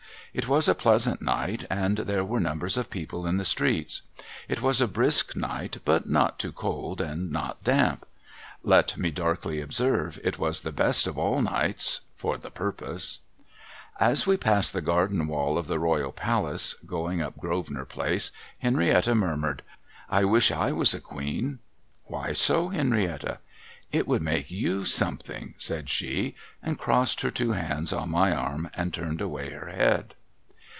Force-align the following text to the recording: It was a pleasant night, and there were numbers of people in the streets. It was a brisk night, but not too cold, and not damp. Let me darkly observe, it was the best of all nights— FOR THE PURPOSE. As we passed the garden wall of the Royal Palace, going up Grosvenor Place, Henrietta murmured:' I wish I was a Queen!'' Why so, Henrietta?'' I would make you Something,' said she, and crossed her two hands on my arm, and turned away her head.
It 0.33 0.47
was 0.47 0.69
a 0.69 0.75
pleasant 0.75 1.21
night, 1.21 1.65
and 1.69 1.97
there 1.97 2.23
were 2.23 2.39
numbers 2.39 2.77
of 2.77 2.89
people 2.89 3.27
in 3.27 3.35
the 3.35 3.43
streets. 3.43 4.03
It 4.47 4.61
was 4.61 4.79
a 4.79 4.87
brisk 4.87 5.35
night, 5.35 5.79
but 5.83 6.07
not 6.09 6.39
too 6.39 6.53
cold, 6.53 7.01
and 7.01 7.29
not 7.29 7.65
damp. 7.65 8.05
Let 8.63 8.95
me 8.97 9.11
darkly 9.11 9.59
observe, 9.59 10.17
it 10.23 10.39
was 10.39 10.61
the 10.61 10.71
best 10.71 11.05
of 11.05 11.17
all 11.17 11.41
nights— 11.41 11.99
FOR 12.15 12.37
THE 12.37 12.49
PURPOSE. 12.49 13.19
As 13.99 14.25
we 14.25 14.37
passed 14.37 14.71
the 14.71 14.79
garden 14.79 15.27
wall 15.27 15.57
of 15.57 15.67
the 15.67 15.79
Royal 15.79 16.13
Palace, 16.13 16.75
going 16.85 17.21
up 17.21 17.37
Grosvenor 17.37 17.83
Place, 17.83 18.31
Henrietta 18.59 19.13
murmured:' 19.13 19.63
I 20.19 20.23
wish 20.23 20.49
I 20.49 20.71
was 20.71 20.93
a 20.93 21.01
Queen!'' 21.01 21.59
Why 22.05 22.31
so, 22.31 22.69
Henrietta?'' 22.69 23.39
I 23.93 24.01
would 24.03 24.21
make 24.21 24.49
you 24.49 24.85
Something,' 24.85 25.55
said 25.57 25.89
she, 25.89 26.35
and 26.63 26.79
crossed 26.79 27.19
her 27.19 27.31
two 27.31 27.51
hands 27.51 27.91
on 27.91 28.11
my 28.11 28.33
arm, 28.33 28.69
and 28.75 28.93
turned 28.93 29.19
away 29.19 29.49
her 29.49 29.67
head. 29.69 30.13